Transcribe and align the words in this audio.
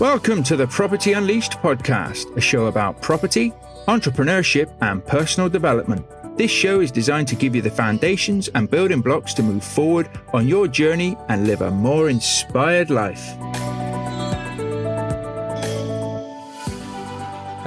Welcome 0.00 0.42
to 0.44 0.56
the 0.56 0.66
Property 0.66 1.12
Unleashed 1.12 1.58
podcast, 1.58 2.34
a 2.34 2.40
show 2.40 2.68
about 2.68 3.02
property, 3.02 3.52
entrepreneurship, 3.86 4.72
and 4.80 5.04
personal 5.04 5.50
development. 5.50 6.06
This 6.38 6.50
show 6.50 6.80
is 6.80 6.90
designed 6.90 7.28
to 7.28 7.36
give 7.36 7.54
you 7.54 7.60
the 7.60 7.70
foundations 7.70 8.48
and 8.54 8.70
building 8.70 9.02
blocks 9.02 9.34
to 9.34 9.42
move 9.42 9.62
forward 9.62 10.08
on 10.32 10.48
your 10.48 10.68
journey 10.68 11.18
and 11.28 11.46
live 11.46 11.60
a 11.60 11.70
more 11.70 12.08
inspired 12.08 12.88
life. 12.88 13.34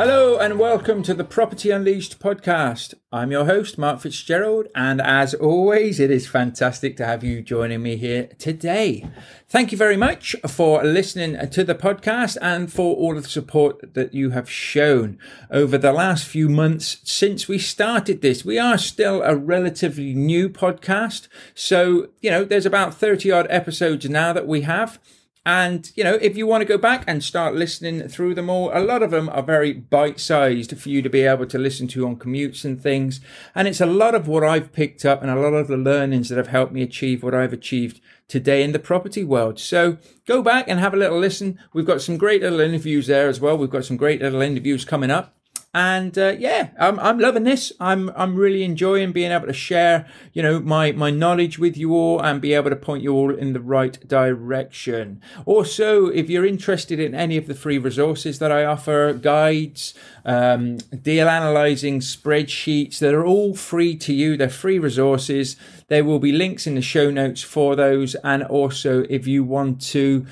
Hello 0.05 0.37
and 0.37 0.59
welcome 0.59 1.01
to 1.03 1.13
the 1.13 1.23
Property 1.23 1.71
Unleashed 1.71 2.19
podcast. 2.19 2.93
I'm 3.13 3.31
your 3.31 3.45
host, 3.45 3.77
Mark 3.77 4.01
Fitzgerald, 4.01 4.67
and 4.75 4.99
as 4.99 5.33
always, 5.33 5.97
it 5.97 6.11
is 6.11 6.27
fantastic 6.27 6.97
to 6.97 7.05
have 7.05 7.23
you 7.23 7.41
joining 7.41 7.81
me 7.81 7.95
here 7.95 8.27
today. 8.37 9.09
Thank 9.47 9.71
you 9.71 9.77
very 9.77 9.95
much 9.95 10.35
for 10.45 10.83
listening 10.83 11.37
to 11.49 11.63
the 11.63 11.73
podcast 11.73 12.37
and 12.41 12.69
for 12.69 12.97
all 12.97 13.15
of 13.15 13.23
the 13.23 13.29
support 13.29 13.93
that 13.93 14.13
you 14.13 14.31
have 14.31 14.49
shown 14.49 15.19
over 15.49 15.77
the 15.77 15.93
last 15.93 16.27
few 16.27 16.49
months 16.49 16.97
since 17.05 17.47
we 17.47 17.57
started 17.57 18.21
this. 18.21 18.43
We 18.43 18.59
are 18.59 18.77
still 18.77 19.21
a 19.21 19.37
relatively 19.37 20.13
new 20.13 20.49
podcast, 20.49 21.29
so, 21.55 22.09
you 22.19 22.29
know, 22.29 22.43
there's 22.43 22.65
about 22.65 22.93
30 22.93 23.31
odd 23.31 23.47
episodes 23.49 24.09
now 24.09 24.33
that 24.33 24.47
we 24.47 24.63
have. 24.63 24.99
And, 25.45 25.91
you 25.95 26.05
know, 26.05 26.13
if 26.21 26.37
you 26.37 26.47
want 26.47 26.61
to 26.61 26.65
go 26.65 26.77
back 26.77 27.03
and 27.05 27.21
start 27.21 27.53
listening 27.53 28.07
through 28.07 28.33
them 28.35 28.49
all, 28.49 28.71
a 28.73 28.79
lot 28.79 29.03
of 29.03 29.11
them 29.11 29.27
are 29.27 29.43
very 29.43 29.73
bite 29.73 30.19
sized 30.19 30.77
for 30.77 30.87
you 30.87 31.01
to 31.01 31.09
be 31.09 31.23
able 31.23 31.45
to 31.47 31.57
listen 31.57 31.87
to 31.89 32.07
on 32.07 32.15
commutes 32.15 32.63
and 32.63 32.81
things. 32.81 33.19
And 33.53 33.67
it's 33.67 33.81
a 33.81 33.85
lot 33.85 34.15
of 34.15 34.27
what 34.27 34.43
I've 34.43 34.71
picked 34.71 35.03
up 35.03 35.21
and 35.21 35.29
a 35.29 35.35
lot 35.35 35.53
of 35.53 35.67
the 35.67 35.75
learnings 35.75 36.29
that 36.29 36.37
have 36.37 36.47
helped 36.47 36.71
me 36.71 36.81
achieve 36.81 37.23
what 37.23 37.35
I've 37.35 37.51
achieved 37.51 37.99
today 38.29 38.63
in 38.63 38.71
the 38.71 38.79
property 38.79 39.25
world. 39.25 39.59
So 39.59 39.97
go 40.25 40.41
back 40.41 40.69
and 40.69 40.79
have 40.79 40.93
a 40.93 40.97
little 40.97 41.19
listen. 41.19 41.59
We've 41.73 41.85
got 41.85 42.01
some 42.01 42.17
great 42.17 42.41
little 42.41 42.61
interviews 42.61 43.07
there 43.07 43.27
as 43.27 43.41
well. 43.41 43.57
We've 43.57 43.69
got 43.69 43.85
some 43.85 43.97
great 43.97 44.21
little 44.21 44.41
interviews 44.41 44.85
coming 44.85 45.11
up 45.11 45.35
and 45.73 46.15
uh, 46.19 46.35
yeah, 46.37 46.69
I'm 46.79 46.99
I'm 46.99 47.17
loving 47.17 47.45
this. 47.45 47.71
I'm 47.79 48.11
I'm 48.15 48.35
really 48.35 48.63
enjoying 48.63 49.11
being 49.11 49.31
able 49.31 49.47
to 49.47 49.53
share, 49.53 50.05
you 50.31 50.43
know, 50.43 50.59
my 50.59 50.91
my 50.91 51.09
knowledge 51.09 51.57
with 51.57 51.75
you 51.75 51.93
all 51.95 52.21
and 52.21 52.39
be 52.39 52.53
able 52.53 52.69
to 52.69 52.75
point 52.75 53.01
you 53.01 53.13
all 53.13 53.33
in 53.33 53.53
the 53.53 53.59
right 53.59 54.07
direction. 54.07 55.19
Also, 55.45 56.07
if 56.07 56.29
you're 56.29 56.45
interested 56.45 56.99
in 56.99 57.15
any 57.15 57.37
of 57.37 57.47
the 57.47 57.55
free 57.55 57.79
resources 57.79 58.37
that 58.37 58.51
I 58.51 58.65
offer, 58.65 59.13
guides, 59.13 59.95
um, 60.25 60.77
deal 60.77 61.27
analyzing 61.27 62.01
spreadsheets, 62.01 62.99
that 62.99 63.15
are 63.15 63.25
all 63.25 63.55
free 63.55 63.95
to 63.95 64.13
you. 64.13 64.37
They're 64.37 64.49
free 64.49 64.77
resources. 64.77 65.55
There 65.87 66.03
will 66.03 66.19
be 66.19 66.31
links 66.31 66.67
in 66.67 66.75
the 66.75 66.81
show 66.81 67.09
notes 67.09 67.41
for 67.41 67.75
those, 67.75 68.13
and 68.23 68.43
also 68.43 69.05
if 69.09 69.25
you 69.25 69.43
want 69.43 69.81
to 69.93 70.27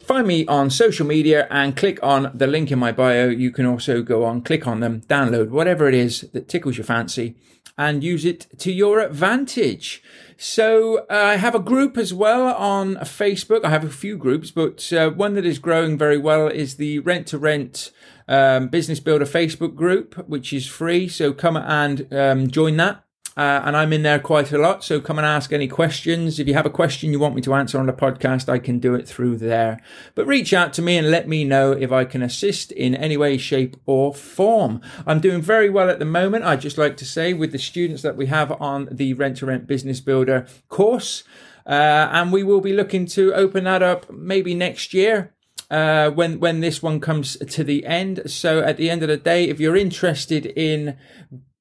Find 0.00 0.26
me 0.26 0.46
on 0.46 0.70
social 0.70 1.06
media 1.06 1.48
and 1.50 1.76
click 1.76 1.98
on 2.02 2.30
the 2.32 2.46
link 2.46 2.70
in 2.70 2.78
my 2.78 2.92
bio. 2.92 3.28
You 3.28 3.50
can 3.50 3.66
also 3.66 4.02
go 4.02 4.24
on, 4.24 4.42
click 4.42 4.66
on 4.66 4.80
them, 4.80 5.00
download 5.02 5.48
whatever 5.48 5.88
it 5.88 5.94
is 5.94 6.20
that 6.32 6.48
tickles 6.48 6.76
your 6.76 6.84
fancy 6.84 7.34
and 7.78 8.04
use 8.04 8.24
it 8.24 8.46
to 8.58 8.72
your 8.72 9.00
advantage. 9.00 10.02
So 10.36 10.98
uh, 11.10 11.14
I 11.14 11.36
have 11.36 11.54
a 11.54 11.60
group 11.60 11.96
as 11.96 12.14
well 12.14 12.54
on 12.54 12.96
Facebook. 12.96 13.64
I 13.64 13.70
have 13.70 13.84
a 13.84 13.90
few 13.90 14.16
groups, 14.16 14.50
but 14.50 14.92
uh, 14.92 15.10
one 15.10 15.34
that 15.34 15.46
is 15.46 15.58
growing 15.58 15.98
very 15.98 16.18
well 16.18 16.46
is 16.48 16.76
the 16.76 17.00
Rent 17.00 17.26
to 17.28 17.38
Rent 17.38 17.90
um, 18.28 18.68
Business 18.68 19.00
Builder 19.00 19.24
Facebook 19.24 19.74
group, 19.74 20.28
which 20.28 20.52
is 20.52 20.66
free. 20.66 21.08
So 21.08 21.32
come 21.32 21.56
and 21.56 22.12
um, 22.12 22.50
join 22.50 22.76
that. 22.76 23.05
Uh, 23.36 23.60
and 23.64 23.76
I'm 23.76 23.92
in 23.92 24.02
there 24.02 24.18
quite 24.18 24.50
a 24.50 24.58
lot. 24.58 24.82
So 24.82 24.98
come 24.98 25.18
and 25.18 25.26
ask 25.26 25.52
any 25.52 25.68
questions. 25.68 26.40
If 26.40 26.48
you 26.48 26.54
have 26.54 26.64
a 26.64 26.70
question 26.70 27.12
you 27.12 27.18
want 27.18 27.34
me 27.34 27.42
to 27.42 27.54
answer 27.54 27.78
on 27.78 27.86
the 27.86 27.92
podcast, 27.92 28.48
I 28.48 28.58
can 28.58 28.78
do 28.78 28.94
it 28.94 29.06
through 29.06 29.36
there. 29.36 29.82
But 30.14 30.26
reach 30.26 30.54
out 30.54 30.72
to 30.74 30.82
me 30.82 30.96
and 30.96 31.10
let 31.10 31.28
me 31.28 31.44
know 31.44 31.72
if 31.72 31.92
I 31.92 32.06
can 32.06 32.22
assist 32.22 32.72
in 32.72 32.94
any 32.94 33.18
way, 33.18 33.36
shape, 33.36 33.76
or 33.84 34.14
form. 34.14 34.80
I'm 35.06 35.20
doing 35.20 35.42
very 35.42 35.68
well 35.68 35.90
at 35.90 35.98
the 35.98 36.06
moment. 36.06 36.44
I'd 36.44 36.62
just 36.62 36.78
like 36.78 36.96
to 36.96 37.04
say 37.04 37.34
with 37.34 37.52
the 37.52 37.58
students 37.58 38.02
that 38.02 38.16
we 38.16 38.26
have 38.26 38.52
on 38.52 38.88
the 38.90 39.12
Rent 39.12 39.36
to 39.38 39.46
Rent 39.46 39.66
Business 39.66 40.00
Builder 40.00 40.46
course. 40.68 41.22
Uh, 41.66 42.08
and 42.12 42.32
we 42.32 42.42
will 42.42 42.60
be 42.60 42.72
looking 42.72 43.04
to 43.06 43.34
open 43.34 43.64
that 43.64 43.82
up 43.82 44.10
maybe 44.10 44.54
next 44.54 44.94
year 44.94 45.34
uh, 45.70 46.10
when 46.10 46.38
when 46.38 46.60
this 46.60 46.82
one 46.82 47.00
comes 47.00 47.36
to 47.36 47.64
the 47.64 47.84
end. 47.84 48.22
So 48.26 48.60
at 48.60 48.76
the 48.76 48.88
end 48.88 49.02
of 49.02 49.08
the 49.08 49.16
day, 49.16 49.48
if 49.48 49.60
you're 49.60 49.76
interested 49.76 50.46
in 50.46 50.96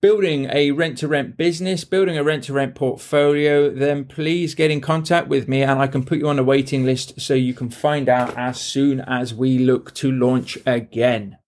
building 0.06 0.48
a 0.54 0.70
rent 0.70 1.00
to 1.00 1.08
rent 1.08 1.36
business, 1.36 1.84
building 1.84 2.16
a 2.16 2.24
rent 2.24 2.44
to 2.44 2.54
rent 2.54 2.76
portfolio, 2.76 3.72
then 3.72 4.06
please 4.06 4.54
get 4.54 4.70
in 4.70 4.80
contact 4.80 5.28
with 5.28 5.48
me 5.48 5.64
and 5.64 5.80
I 5.80 5.88
can 5.88 6.06
put 6.06 6.20
you 6.20 6.30
on 6.30 6.38
a 6.38 6.44
waiting 6.44 6.86
list 6.86 7.20
so 7.20 7.34
you 7.34 7.56
can 7.56 7.72
find 7.72 8.08
out 8.08 8.38
as 8.38 8.62
soon 8.62 9.02
as 9.02 9.34
we 9.34 9.58
look 9.58 9.96
to 9.96 10.12
launch 10.12 10.60
again. 10.64 11.40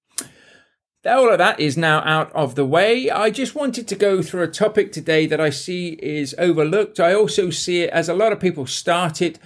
All 1.05 1.31
of 1.31 1.37
that 1.37 1.59
is 1.59 1.77
now 1.77 1.99
out 1.99 2.33
of 2.33 2.55
the 2.55 2.65
way. 2.65 3.11
I 3.11 3.29
just 3.29 3.53
wanted 3.53 3.87
to 3.89 3.95
go 3.95 4.23
through 4.23 4.41
a 4.41 4.47
topic 4.47 4.91
today 4.91 5.27
that 5.27 5.39
I 5.39 5.51
see 5.51 5.89
is 5.89 6.33
overlooked. 6.39 6.99
I 6.99 7.13
also 7.13 7.51
see 7.51 7.83
it 7.83 7.91
as 7.91 8.09
a 8.09 8.15
lot 8.15 8.31
of 8.31 8.39
people 8.39 8.65
start 8.65 9.21
it 9.21 9.37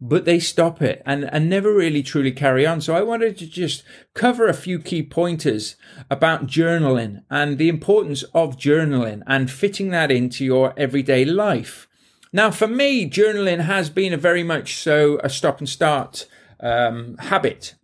but 0.00 0.24
they 0.24 0.38
stop 0.38 0.80
it 0.80 1.02
and, 1.04 1.24
and 1.24 1.48
never 1.48 1.72
really 1.72 2.02
truly 2.02 2.32
carry 2.32 2.66
on. 2.66 2.80
So 2.80 2.94
I 2.94 3.02
wanted 3.02 3.36
to 3.38 3.46
just 3.46 3.82
cover 4.14 4.48
a 4.48 4.54
few 4.54 4.78
key 4.78 5.02
pointers 5.02 5.76
about 6.10 6.46
journaling 6.46 7.22
and 7.28 7.58
the 7.58 7.68
importance 7.68 8.22
of 8.34 8.56
journaling 8.56 9.22
and 9.26 9.50
fitting 9.50 9.90
that 9.90 10.10
into 10.10 10.44
your 10.44 10.72
everyday 10.76 11.24
life. 11.24 11.86
Now, 12.32 12.50
for 12.50 12.68
me, 12.68 13.10
journaling 13.10 13.60
has 13.60 13.90
been 13.90 14.12
a 14.12 14.16
very 14.16 14.42
much 14.42 14.76
so 14.76 15.18
a 15.22 15.28
stop 15.28 15.58
and 15.58 15.68
start 15.68 16.26
um, 16.60 17.16
habit, 17.18 17.74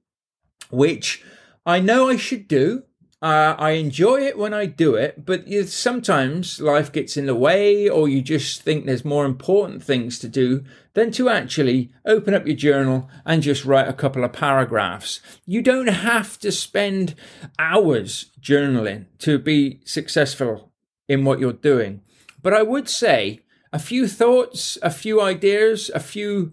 which 0.71 1.23
I 1.67 1.81
know 1.81 2.09
I 2.09 2.17
should 2.17 2.49
do. 2.49 2.85
Uh, 3.23 3.55
I 3.59 3.71
enjoy 3.71 4.21
it 4.21 4.37
when 4.37 4.53
I 4.53 4.67
do 4.67 4.95
it, 4.95 5.25
but 5.25 5.49
you, 5.49 5.65
sometimes 5.65 6.61
life 6.61 6.93
gets 6.93 7.17
in 7.17 7.25
the 7.25 7.35
way, 7.35 7.89
or 7.89 8.09
you 8.09 8.21
just 8.21 8.61
think 8.61 8.85
there's 8.85 9.07
more 9.07 9.25
important 9.25 9.83
things 9.83 10.19
to 10.19 10.29
do 10.29 10.65
than 10.93 11.11
to 11.13 11.31
actually 11.31 11.91
open 12.05 12.35
up 12.35 12.47
your 12.47 12.57
journal 12.57 13.09
and 13.25 13.43
just 13.43 13.65
write 13.65 13.89
a 13.89 13.95
couple 13.95 14.23
of 14.23 14.35
paragraphs. 14.35 15.21
You 15.47 15.63
don't 15.63 15.87
have 15.87 16.39
to 16.41 16.53
spend 16.53 17.15
hours 17.59 18.27
journaling 18.39 19.07
to 19.21 19.39
be 19.39 19.81
successful 19.87 20.73
in 21.09 21.25
what 21.25 21.41
you're 21.41 21.55
doing. 21.55 22.03
But 22.43 22.53
I 22.53 22.63
would 22.63 22.89
say 22.89 23.41
a 23.73 23.79
few 23.79 24.07
thoughts, 24.07 24.77
a 24.83 24.91
few 24.91 25.23
ideas, 25.23 25.91
a 25.95 26.01
few 26.01 26.53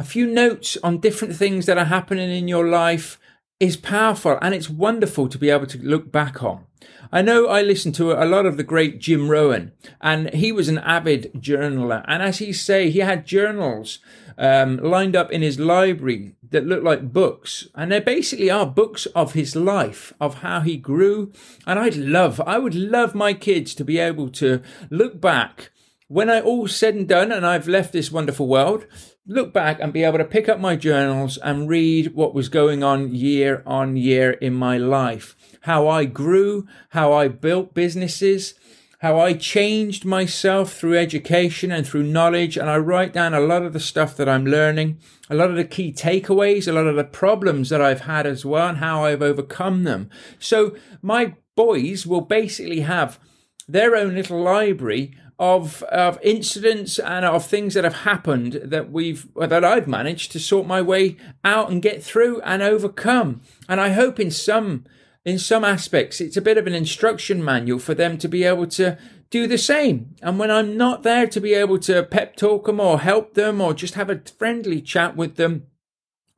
a 0.00 0.04
few 0.04 0.28
notes 0.28 0.78
on 0.84 0.98
different 0.98 1.34
things 1.34 1.66
that 1.66 1.76
are 1.76 1.86
happening 1.86 2.30
in 2.30 2.46
your 2.46 2.68
life 2.68 3.18
is 3.60 3.76
powerful 3.76 4.38
and 4.40 4.54
it's 4.54 4.70
wonderful 4.70 5.28
to 5.28 5.38
be 5.38 5.50
able 5.50 5.66
to 5.66 5.78
look 5.78 6.12
back 6.12 6.42
on. 6.42 6.64
I 7.10 7.22
know 7.22 7.48
I 7.48 7.62
listened 7.62 7.94
to 7.96 8.12
a 8.12 8.26
lot 8.26 8.46
of 8.46 8.56
the 8.56 8.62
great 8.62 8.98
Jim 8.98 9.30
Rohn, 9.30 9.72
and 10.00 10.32
he 10.34 10.52
was 10.52 10.68
an 10.68 10.78
avid 10.78 11.32
journaler. 11.34 12.04
And 12.06 12.22
as 12.22 12.38
he 12.38 12.52
say, 12.52 12.90
he 12.90 12.98
had 12.98 13.26
journals 13.26 13.98
um, 14.36 14.76
lined 14.76 15.16
up 15.16 15.32
in 15.32 15.40
his 15.40 15.58
library 15.58 16.34
that 16.50 16.66
look 16.66 16.84
like 16.84 17.12
books, 17.12 17.66
and 17.74 17.90
they 17.90 18.00
basically 18.00 18.50
are 18.50 18.66
books 18.66 19.06
of 19.06 19.32
his 19.32 19.56
life, 19.56 20.12
of 20.20 20.36
how 20.36 20.60
he 20.60 20.76
grew. 20.76 21.32
And 21.66 21.78
I'd 21.78 21.96
love, 21.96 22.40
I 22.46 22.58
would 22.58 22.74
love 22.74 23.14
my 23.14 23.32
kids 23.32 23.74
to 23.76 23.84
be 23.84 23.98
able 23.98 24.28
to 24.30 24.60
look 24.90 25.20
back 25.20 25.70
when 26.08 26.30
I 26.30 26.40
all 26.40 26.66
said 26.66 26.94
and 26.94 27.06
done, 27.06 27.30
and 27.30 27.46
I've 27.46 27.68
left 27.68 27.92
this 27.92 28.10
wonderful 28.10 28.48
world, 28.48 28.86
look 29.26 29.52
back 29.52 29.78
and 29.78 29.92
be 29.92 30.04
able 30.04 30.18
to 30.18 30.24
pick 30.24 30.48
up 30.48 30.58
my 30.58 30.74
journals 30.74 31.36
and 31.38 31.68
read 31.68 32.14
what 32.14 32.34
was 32.34 32.48
going 32.48 32.82
on 32.82 33.14
year 33.14 33.62
on 33.66 33.96
year 33.96 34.30
in 34.30 34.54
my 34.54 34.78
life. 34.78 35.36
How 35.62 35.86
I 35.86 36.06
grew, 36.06 36.66
how 36.90 37.12
I 37.12 37.28
built 37.28 37.74
businesses, 37.74 38.54
how 39.00 39.20
I 39.20 39.34
changed 39.34 40.06
myself 40.06 40.72
through 40.72 40.98
education 40.98 41.70
and 41.70 41.86
through 41.86 42.04
knowledge. 42.04 42.56
And 42.56 42.70
I 42.70 42.78
write 42.78 43.12
down 43.12 43.34
a 43.34 43.40
lot 43.40 43.62
of 43.62 43.74
the 43.74 43.80
stuff 43.80 44.16
that 44.16 44.30
I'm 44.30 44.46
learning, 44.46 44.98
a 45.28 45.34
lot 45.34 45.50
of 45.50 45.56
the 45.56 45.64
key 45.64 45.92
takeaways, 45.92 46.66
a 46.66 46.72
lot 46.72 46.86
of 46.86 46.96
the 46.96 47.04
problems 47.04 47.68
that 47.68 47.82
I've 47.82 48.00
had 48.00 48.26
as 48.26 48.46
well, 48.46 48.68
and 48.68 48.78
how 48.78 49.04
I've 49.04 49.22
overcome 49.22 49.84
them. 49.84 50.08
So 50.38 50.74
my 51.02 51.34
boys 51.54 52.06
will 52.06 52.22
basically 52.22 52.80
have 52.80 53.20
their 53.68 53.94
own 53.94 54.14
little 54.14 54.40
library 54.40 55.14
of 55.38 55.82
of 55.84 56.18
incidents 56.22 56.98
and 56.98 57.24
of 57.24 57.46
things 57.46 57.74
that 57.74 57.84
have 57.84 58.00
happened 58.00 58.54
that 58.64 58.90
we've 58.90 59.28
that 59.36 59.64
I've 59.64 59.86
managed 59.86 60.32
to 60.32 60.40
sort 60.40 60.66
my 60.66 60.82
way 60.82 61.16
out 61.44 61.70
and 61.70 61.80
get 61.80 62.02
through 62.02 62.40
and 62.40 62.62
overcome. 62.62 63.42
And 63.68 63.80
I 63.80 63.90
hope 63.90 64.18
in 64.18 64.30
some 64.30 64.84
in 65.24 65.38
some 65.38 65.64
aspects 65.64 66.20
it's 66.20 66.36
a 66.36 66.42
bit 66.42 66.58
of 66.58 66.66
an 66.66 66.74
instruction 66.74 67.44
manual 67.44 67.78
for 67.78 67.94
them 67.94 68.18
to 68.18 68.28
be 68.28 68.42
able 68.44 68.66
to 68.68 68.98
do 69.30 69.46
the 69.46 69.58
same. 69.58 70.16
And 70.22 70.38
when 70.38 70.50
I'm 70.50 70.76
not 70.76 71.02
there 71.02 71.26
to 71.26 71.40
be 71.40 71.54
able 71.54 71.78
to 71.80 72.02
pep 72.02 72.34
talk 72.34 72.66
them 72.66 72.80
or 72.80 72.98
help 72.98 73.34
them 73.34 73.60
or 73.60 73.74
just 73.74 73.94
have 73.94 74.10
a 74.10 74.20
friendly 74.38 74.80
chat 74.80 75.16
with 75.16 75.36
them, 75.36 75.67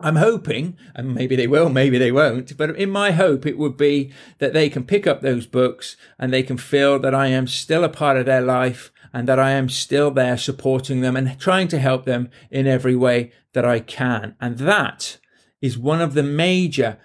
I'm 0.01 0.17
hoping, 0.17 0.77
and 0.95 1.15
maybe 1.15 1.37
they 1.37 1.47
will, 1.47 1.69
maybe 1.69 1.99
they 1.99 2.11
won't, 2.13 2.57
but 2.57 2.77
in 2.77 2.91
my 2.91 3.11
hope, 3.13 3.45
it 3.45 3.59
would 3.59 3.77
be 3.77 4.13
that 4.39 4.53
they 4.53 4.71
can 4.71 4.85
pick 4.85 5.07
up 5.07 5.21
those 5.21 5.47
books 5.47 5.97
and 6.19 6.33
they 6.33 6.43
can 6.43 6.57
feel 6.57 6.99
that 7.01 7.15
I 7.15 7.27
am 7.29 7.47
still 7.47 7.85
a 7.85 7.89
part 7.89 8.17
of 8.17 8.27
their 8.27 8.41
life 8.41 8.91
and 9.13 9.29
that 9.29 9.39
I 9.39 9.51
am 9.51 9.69
still 9.69 10.11
there 10.11 10.37
supporting 10.37 11.01
them 11.01 11.17
and 11.17 11.39
trying 11.39 11.69
to 11.69 11.79
help 11.79 12.05
them 12.05 12.31
in 12.51 12.67
every 12.67 12.97
way 12.97 13.33
that 13.53 13.65
I 13.65 13.81
can. 13.81 14.37
And 14.41 14.59
that 14.59 15.19
is 15.61 15.77
one 15.77 16.01
of 16.01 16.15
the 16.15 16.23
major 16.23 16.99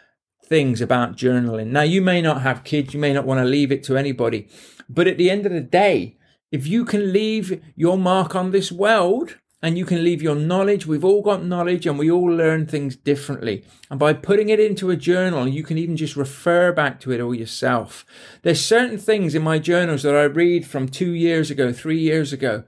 things 0.46 0.80
about 0.80 1.18
journaling. 1.18 1.68
Now, 1.68 1.82
you 1.82 2.02
may 2.02 2.22
not 2.22 2.44
have 2.44 2.64
kids, 2.64 2.94
you 2.94 3.00
may 3.00 3.14
not 3.14 3.26
want 3.26 3.40
to 3.40 3.46
leave 3.46 3.72
it 3.72 3.84
to 3.86 3.98
anybody, 3.98 4.48
but 4.88 5.08
at 5.08 5.18
the 5.18 5.30
end 5.30 5.46
of 5.46 5.52
the 5.52 5.62
day, 5.62 6.18
if 6.52 6.68
you 6.68 6.86
can 6.86 7.12
leave 7.12 7.62
your 7.76 7.98
mark 7.98 8.36
on 8.36 8.52
this 8.52 8.72
world, 8.72 9.38
and 9.62 9.78
you 9.78 9.86
can 9.86 10.04
leave 10.04 10.22
your 10.22 10.36
knowledge. 10.36 10.86
We've 10.86 11.06
all 11.06 11.22
got 11.22 11.44
knowledge 11.44 11.88
and 11.88 11.98
we 11.98 12.12
all 12.12 12.26
learn 12.26 12.66
things 12.66 12.96
differently. 12.96 13.66
And 13.90 14.00
by 14.00 14.14
putting 14.14 14.50
it 14.50 14.60
into 14.60 14.92
a 14.92 14.96
journal, 14.96 15.48
you 15.48 15.64
can 15.64 15.78
even 15.78 15.98
just 15.98 16.16
refer 16.16 16.72
back 16.72 17.00
to 17.02 17.12
it 17.12 17.22
all 17.22 17.34
yourself. 17.34 18.06
There's 18.44 18.64
certain 18.64 18.98
things 18.98 19.34
in 19.34 19.42
my 19.42 19.60
journals 19.60 20.04
that 20.04 20.16
I 20.16 20.24
read 20.24 20.68
from 20.68 20.88
two 20.88 21.12
years 21.12 21.50
ago, 21.50 21.74
three 21.74 22.00
years 22.00 22.32
ago, 22.34 22.64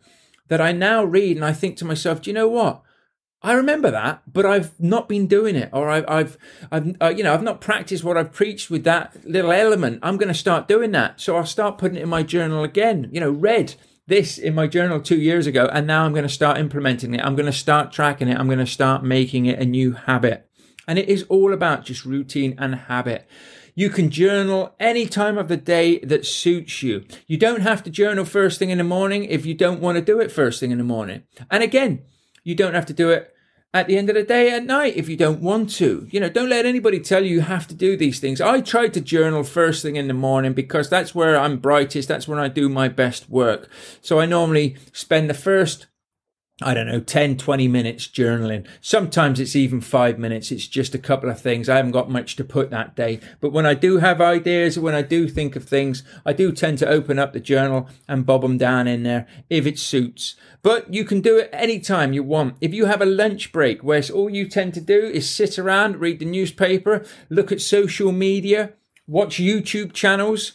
that 0.47 0.61
I 0.61 0.71
now 0.71 1.03
read 1.03 1.35
and 1.35 1.45
I 1.45 1.53
think 1.53 1.77
to 1.77 1.85
myself, 1.85 2.21
do 2.21 2.29
you 2.29 2.33
know 2.33 2.47
what? 2.47 2.81
I 3.43 3.53
remember 3.53 3.91
that, 3.91 4.23
but 4.31 4.47
I've 4.47 4.79
not 4.79 5.07
been 5.07 5.27
doing 5.27 5.55
it, 5.55 5.69
or 5.71 5.89
I've, 5.89 6.05
I've, 6.07 6.37
I've 6.71 6.95
uh, 6.99 7.13
you 7.15 7.23
know, 7.23 7.35
I've 7.35 7.43
not 7.43 7.61
practiced 7.61 8.03
what 8.03 8.17
I've 8.17 8.33
preached 8.33 8.71
with 8.71 8.83
that 8.85 9.15
little 9.25 9.51
element. 9.51 9.99
I'm 10.01 10.17
going 10.17 10.27
to 10.29 10.33
start 10.33 10.67
doing 10.67 10.91
that, 10.93 11.21
so 11.21 11.37
I'll 11.37 11.45
start 11.45 11.77
putting 11.77 11.97
it 11.97 12.03
in 12.03 12.09
my 12.09 12.23
journal 12.23 12.63
again. 12.63 13.09
You 13.11 13.19
know, 13.19 13.29
read 13.29 13.75
this 14.07 14.37
in 14.37 14.55
my 14.55 14.67
journal 14.67 15.01
two 15.01 15.19
years 15.19 15.47
ago, 15.47 15.69
and 15.71 15.85
now 15.85 16.05
I'm 16.05 16.13
going 16.13 16.23
to 16.23 16.29
start 16.29 16.57
implementing 16.57 17.13
it. 17.13 17.23
I'm 17.23 17.35
going 17.35 17.45
to 17.45 17.51
start 17.51 17.91
tracking 17.91 18.29
it. 18.29 18.37
I'm 18.37 18.47
going 18.47 18.59
to 18.59 18.65
start 18.65 19.03
making 19.03 19.45
it 19.45 19.59
a 19.59 19.65
new 19.65 19.91
habit. 19.93 20.49
And 20.87 20.97
it 20.97 21.09
is 21.09 21.23
all 21.23 21.53
about 21.53 21.85
just 21.85 22.05
routine 22.05 22.55
and 22.57 22.73
habit. 22.75 23.27
You 23.75 23.89
can 23.89 24.09
journal 24.09 24.73
any 24.79 25.05
time 25.05 25.37
of 25.37 25.49
the 25.49 25.57
day 25.57 25.99
that 25.99 26.25
suits 26.25 26.81
you. 26.81 27.05
You 27.27 27.37
don't 27.37 27.61
have 27.61 27.83
to 27.83 27.91
journal 27.91 28.25
first 28.25 28.57
thing 28.57 28.69
in 28.69 28.79
the 28.79 28.83
morning 28.83 29.25
if 29.25 29.45
you 29.45 29.53
don't 29.53 29.81
want 29.81 29.97
to 29.97 30.01
do 30.01 30.19
it 30.19 30.31
first 30.31 30.59
thing 30.59 30.71
in 30.71 30.79
the 30.79 30.83
morning. 30.83 31.23
And 31.51 31.61
again, 31.61 32.03
you 32.43 32.55
don't 32.55 32.73
have 32.73 32.87
to 32.87 32.93
do 32.93 33.11
it 33.11 33.31
at 33.73 33.87
the 33.87 33.97
end 33.97 34.09
of 34.09 34.15
the 34.15 34.23
day 34.23 34.51
at 34.51 34.65
night 34.65 34.95
if 34.95 35.09
you 35.09 35.17
don't 35.17 35.41
want 35.41 35.69
to. 35.69 36.07
You 36.09 36.19
know, 36.19 36.29
don't 36.29 36.49
let 36.49 36.65
anybody 36.65 36.99
tell 36.99 37.23
you 37.23 37.35
you 37.35 37.41
have 37.41 37.67
to 37.67 37.75
do 37.75 37.97
these 37.97 38.19
things. 38.19 38.41
I 38.41 38.61
try 38.61 38.87
to 38.87 39.01
journal 39.01 39.43
first 39.43 39.81
thing 39.81 39.95
in 39.95 40.07
the 40.07 40.13
morning 40.13 40.53
because 40.53 40.89
that's 40.89 41.13
where 41.13 41.37
I'm 41.37 41.57
brightest. 41.57 42.07
That's 42.07 42.27
when 42.27 42.39
I 42.39 42.47
do 42.47 42.69
my 42.69 42.87
best 42.87 43.29
work. 43.29 43.69
So 44.01 44.19
I 44.19 44.25
normally 44.25 44.77
spend 44.93 45.29
the 45.29 45.33
first 45.33 45.87
I 46.59 46.73
don't 46.73 46.87
know, 46.87 46.99
10, 46.99 47.37
20 47.37 47.67
minutes 47.67 48.07
journaling. 48.07 48.65
Sometimes 48.81 49.39
it's 49.39 49.55
even 49.55 49.79
five 49.79 50.17
minutes. 50.17 50.51
It's 50.51 50.67
just 50.67 50.95
a 50.95 50.99
couple 50.99 51.29
of 51.29 51.39
things. 51.39 51.69
I 51.69 51.75
haven't 51.75 51.91
got 51.91 52.09
much 52.09 52.35
to 52.37 52.43
put 52.43 52.71
that 52.71 52.95
day. 52.95 53.19
But 53.39 53.51
when 53.51 53.67
I 53.67 53.75
do 53.75 53.97
have 53.97 54.19
ideas, 54.19 54.79
when 54.79 54.95
I 54.95 55.03
do 55.03 55.27
think 55.27 55.55
of 55.55 55.65
things, 55.65 56.01
I 56.25 56.33
do 56.33 56.51
tend 56.51 56.79
to 56.79 56.87
open 56.87 57.19
up 57.19 57.33
the 57.33 57.39
journal 57.39 57.87
and 58.07 58.25
bob 58.25 58.41
them 58.41 58.57
down 58.57 58.87
in 58.87 59.03
there 59.03 59.27
if 59.51 59.67
it 59.67 59.77
suits. 59.77 60.35
But 60.63 60.91
you 60.91 61.05
can 61.05 61.21
do 61.21 61.37
it 61.37 61.51
anytime 61.53 62.11
you 62.11 62.23
want. 62.23 62.55
If 62.59 62.73
you 62.73 62.85
have 62.85 63.03
a 63.03 63.05
lunch 63.05 63.51
break 63.51 63.83
where 63.83 64.01
all 64.11 64.29
you 64.31 64.47
tend 64.47 64.73
to 64.73 64.81
do 64.81 64.99
is 64.99 65.29
sit 65.29 65.59
around, 65.59 65.97
read 65.97 66.17
the 66.17 66.25
newspaper, 66.25 67.05
look 67.29 67.51
at 67.51 67.61
social 67.61 68.11
media, 68.11 68.73
watch 69.05 69.37
YouTube 69.37 69.93
channels, 69.93 70.53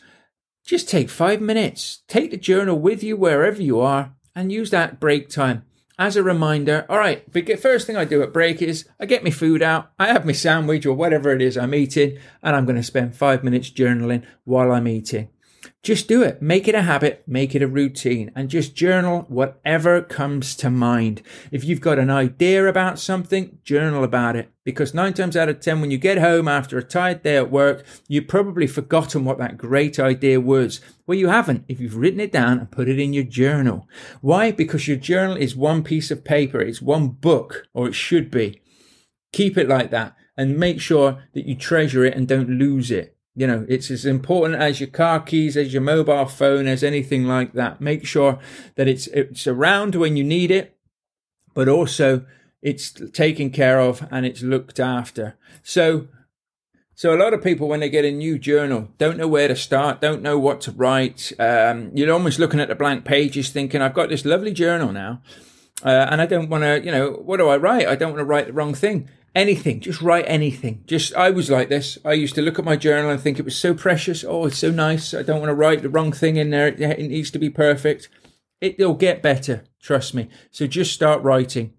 just 0.66 0.88
take 0.88 1.10
five 1.10 1.40
minutes. 1.40 2.02
Take 2.08 2.32
the 2.32 2.36
journal 2.36 2.76
with 2.76 3.04
you 3.04 3.16
wherever 3.16 3.62
you 3.62 3.78
are 3.78 4.16
and 4.34 4.50
use 4.50 4.70
that 4.70 4.98
break 4.98 5.28
time 5.28 5.64
as 5.98 6.16
a 6.16 6.22
reminder, 6.22 6.86
all 6.88 6.98
right, 6.98 7.24
first 7.60 7.86
thing 7.86 7.96
I 7.96 8.04
do 8.04 8.22
at 8.22 8.32
break 8.32 8.62
is 8.62 8.88
I 8.98 9.06
get 9.06 9.24
my 9.24 9.30
food 9.30 9.62
out, 9.62 9.90
I 9.98 10.08
have 10.08 10.24
my 10.24 10.32
sandwich 10.32 10.86
or 10.86 10.94
whatever 10.94 11.32
it 11.32 11.42
is 11.42 11.56
I'm 11.56 11.74
eating, 11.74 12.18
and 12.42 12.56
I'm 12.56 12.64
going 12.64 12.76
to 12.76 12.82
spend 12.82 13.16
five 13.16 13.44
minutes 13.44 13.70
journaling 13.70 14.24
while 14.44 14.72
I'm 14.72 14.88
eating. 14.88 15.28
Just 15.82 16.06
do 16.06 16.22
it. 16.22 16.40
Make 16.40 16.68
it 16.68 16.76
a 16.76 16.82
habit, 16.82 17.24
make 17.26 17.56
it 17.56 17.62
a 17.62 17.66
routine, 17.66 18.30
and 18.36 18.48
just 18.48 18.76
journal 18.76 19.24
whatever 19.28 20.00
comes 20.00 20.54
to 20.56 20.70
mind. 20.70 21.22
If 21.50 21.64
you've 21.64 21.80
got 21.80 21.98
an 21.98 22.08
idea 22.08 22.68
about 22.68 23.00
something, 23.00 23.58
journal 23.64 24.04
about 24.04 24.36
it. 24.36 24.52
Because 24.64 24.94
nine 24.94 25.12
times 25.12 25.36
out 25.36 25.48
of 25.48 25.58
ten, 25.58 25.80
when 25.80 25.90
you 25.90 25.98
get 25.98 26.18
home 26.18 26.46
after 26.46 26.78
a 26.78 26.84
tired 26.84 27.24
day 27.24 27.36
at 27.36 27.50
work, 27.50 27.84
you've 28.06 28.28
probably 28.28 28.68
forgotten 28.68 29.24
what 29.24 29.38
that 29.38 29.58
great 29.58 29.98
idea 29.98 30.40
was. 30.40 30.80
Well, 31.04 31.18
you 31.18 31.26
haven't 31.26 31.64
if 31.66 31.80
you've 31.80 31.96
written 31.96 32.20
it 32.20 32.30
down 32.30 32.60
and 32.60 32.70
put 32.70 32.88
it 32.88 33.00
in 33.00 33.12
your 33.12 33.24
journal. 33.24 33.88
Why? 34.20 34.52
Because 34.52 34.86
your 34.86 34.98
journal 34.98 35.36
is 35.36 35.56
one 35.56 35.82
piece 35.82 36.12
of 36.12 36.22
paper, 36.24 36.60
it's 36.60 36.80
one 36.80 37.08
book, 37.08 37.66
or 37.74 37.88
it 37.88 37.94
should 37.94 38.30
be. 38.30 38.62
Keep 39.32 39.58
it 39.58 39.68
like 39.68 39.90
that 39.90 40.14
and 40.36 40.56
make 40.56 40.80
sure 40.80 41.24
that 41.34 41.46
you 41.46 41.56
treasure 41.56 42.04
it 42.04 42.14
and 42.14 42.28
don't 42.28 42.48
lose 42.48 42.92
it. 42.92 43.16
You 43.34 43.46
know, 43.46 43.64
it's 43.66 43.90
as 43.90 44.04
important 44.04 44.60
as 44.60 44.78
your 44.78 44.90
car 44.90 45.20
keys, 45.20 45.56
as 45.56 45.72
your 45.72 45.82
mobile 45.82 46.26
phone, 46.26 46.66
as 46.66 46.84
anything 46.84 47.24
like 47.24 47.54
that. 47.54 47.80
Make 47.80 48.06
sure 48.06 48.38
that 48.74 48.88
it's 48.88 49.06
it's 49.06 49.46
around 49.46 49.94
when 49.94 50.16
you 50.16 50.24
need 50.24 50.50
it, 50.50 50.76
but 51.54 51.68
also 51.68 52.26
it's 52.60 52.92
taken 53.12 53.50
care 53.50 53.80
of 53.80 54.06
and 54.10 54.26
it's 54.26 54.42
looked 54.42 54.78
after. 54.78 55.36
So 55.62 56.08
so 56.94 57.14
a 57.14 57.16
lot 57.16 57.32
of 57.32 57.42
people, 57.42 57.68
when 57.68 57.80
they 57.80 57.88
get 57.88 58.04
a 58.04 58.12
new 58.12 58.38
journal, 58.38 58.88
don't 58.98 59.16
know 59.16 59.26
where 59.26 59.48
to 59.48 59.56
start, 59.56 60.00
don't 60.00 60.22
know 60.22 60.38
what 60.38 60.60
to 60.62 60.70
write. 60.70 61.32
Um, 61.38 61.90
you're 61.94 62.12
almost 62.12 62.38
looking 62.38 62.60
at 62.60 62.68
the 62.68 62.74
blank 62.74 63.04
pages, 63.04 63.48
thinking, 63.48 63.80
"I've 63.80 63.94
got 63.94 64.10
this 64.10 64.26
lovely 64.26 64.52
journal 64.52 64.92
now, 64.92 65.22
uh, 65.84 66.06
and 66.10 66.20
I 66.20 66.26
don't 66.26 66.50
want 66.50 66.64
to, 66.64 66.84
you 66.84 66.92
know, 66.92 67.12
what 67.12 67.38
do 67.38 67.48
I 67.48 67.56
write? 67.56 67.88
I 67.88 67.96
don't 67.96 68.10
want 68.10 68.20
to 68.20 68.26
write 68.26 68.46
the 68.46 68.52
wrong 68.52 68.74
thing." 68.74 69.08
Anything 69.34 69.80
just 69.80 70.02
write 70.02 70.24
anything. 70.26 70.82
Just 70.86 71.14
i 71.14 71.30
was 71.30 71.50
like 71.50 71.68
this. 71.68 71.98
I 72.04 72.12
used 72.12 72.34
to 72.36 72.42
look 72.42 72.58
at 72.58 72.64
my 72.64 72.76
journal 72.76 73.10
and 73.10 73.20
think 73.20 73.38
it 73.38 73.44
was 73.44 73.56
so 73.56 73.74
precious. 73.74 74.24
Oh 74.24 74.46
it's 74.46 74.58
so 74.58 74.70
nice. 74.70 75.14
I 75.14 75.22
don't 75.22 75.40
want 75.40 75.50
to 75.50 75.54
write 75.54 75.82
the 75.82 75.88
wrong 75.88 76.12
thing 76.12 76.36
in 76.36 76.50
there. 76.50 76.68
It 76.68 76.98
needs 76.98 77.30
to 77.32 77.38
be 77.38 77.50
perfect. 77.50 78.08
It'll 78.60 78.94
get 78.94 79.22
better 79.22 79.64
trust 79.80 80.14
me. 80.14 80.28
So 80.50 80.66
just 80.66 80.92
start 80.92 81.22
writing. 81.22 81.72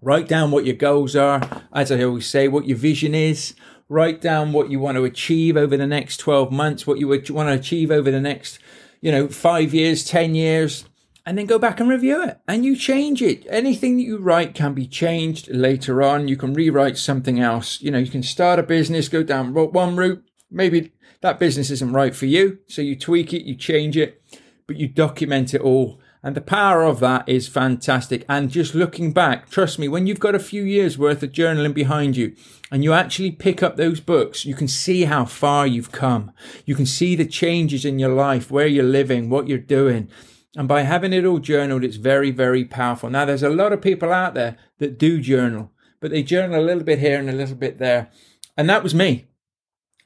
Write 0.00 0.28
down 0.28 0.50
what 0.50 0.66
your 0.66 0.76
goals 0.76 1.16
are. 1.16 1.62
As 1.72 1.90
i 1.90 2.02
always 2.02 2.26
say 2.26 2.48
what 2.48 2.66
your 2.66 2.78
vision 2.78 3.14
is. 3.14 3.54
Write 3.88 4.20
down 4.20 4.52
what 4.52 4.70
you 4.70 4.78
want 4.78 4.96
to 4.96 5.04
achieve 5.04 5.56
over 5.56 5.76
the 5.76 5.86
next 5.86 6.16
12 6.18 6.50
months 6.50 6.86
what 6.86 6.98
you 6.98 7.08
want 7.08 7.26
to 7.26 7.52
achieve 7.52 7.90
over 7.90 8.10
the 8.10 8.20
next 8.20 8.58
you 9.02 9.12
know 9.12 9.28
5 9.28 9.74
years 9.74 10.04
10 10.04 10.34
years 10.34 10.86
and 11.24 11.38
then 11.38 11.46
go 11.46 11.58
back 11.58 11.80
and 11.80 11.88
review 11.88 12.22
it 12.22 12.40
and 12.48 12.64
you 12.64 12.76
change 12.76 13.22
it. 13.22 13.46
Anything 13.48 13.96
that 13.96 14.02
you 14.02 14.18
write 14.18 14.54
can 14.54 14.74
be 14.74 14.86
changed 14.86 15.48
later 15.48 16.02
on. 16.02 16.28
You 16.28 16.36
can 16.36 16.54
rewrite 16.54 16.98
something 16.98 17.38
else. 17.38 17.80
You 17.80 17.90
know, 17.90 17.98
you 17.98 18.10
can 18.10 18.22
start 18.22 18.58
a 18.58 18.62
business, 18.62 19.08
go 19.08 19.22
down 19.22 19.54
one 19.54 19.96
route. 19.96 20.24
Maybe 20.50 20.92
that 21.20 21.38
business 21.38 21.70
isn't 21.70 21.92
right 21.92 22.14
for 22.14 22.26
you. 22.26 22.58
So 22.66 22.82
you 22.82 22.96
tweak 22.96 23.32
it, 23.32 23.46
you 23.46 23.54
change 23.54 23.96
it, 23.96 24.22
but 24.66 24.76
you 24.76 24.88
document 24.88 25.54
it 25.54 25.60
all. 25.60 26.00
And 26.24 26.36
the 26.36 26.40
power 26.40 26.82
of 26.82 27.00
that 27.00 27.28
is 27.28 27.48
fantastic. 27.48 28.24
And 28.28 28.48
just 28.48 28.76
looking 28.76 29.12
back, 29.12 29.50
trust 29.50 29.78
me, 29.78 29.88
when 29.88 30.06
you've 30.06 30.20
got 30.20 30.36
a 30.36 30.40
few 30.40 30.62
years 30.62 30.96
worth 30.96 31.22
of 31.24 31.32
journaling 31.32 31.74
behind 31.74 32.16
you 32.16 32.36
and 32.70 32.84
you 32.84 32.92
actually 32.92 33.32
pick 33.32 33.60
up 33.60 33.76
those 33.76 33.98
books, 33.98 34.44
you 34.44 34.54
can 34.54 34.68
see 34.68 35.04
how 35.04 35.24
far 35.24 35.66
you've 35.66 35.90
come. 35.90 36.30
You 36.64 36.76
can 36.76 36.86
see 36.86 37.16
the 37.16 37.26
changes 37.26 37.84
in 37.84 37.98
your 37.98 38.14
life, 38.14 38.52
where 38.52 38.68
you're 38.68 38.84
living, 38.84 39.30
what 39.30 39.48
you're 39.48 39.58
doing. 39.58 40.08
And 40.54 40.68
by 40.68 40.82
having 40.82 41.12
it 41.12 41.24
all 41.24 41.38
journaled, 41.38 41.82
it's 41.82 41.96
very, 41.96 42.30
very 42.30 42.64
powerful. 42.64 43.08
Now, 43.08 43.24
there's 43.24 43.42
a 43.42 43.48
lot 43.48 43.72
of 43.72 43.80
people 43.80 44.12
out 44.12 44.34
there 44.34 44.58
that 44.78 44.98
do 44.98 45.20
journal, 45.20 45.70
but 46.00 46.10
they 46.10 46.22
journal 46.22 46.60
a 46.60 46.64
little 46.64 46.84
bit 46.84 46.98
here 46.98 47.18
and 47.18 47.30
a 47.30 47.32
little 47.32 47.56
bit 47.56 47.78
there. 47.78 48.10
And 48.56 48.68
that 48.68 48.82
was 48.82 48.94
me. 48.94 49.26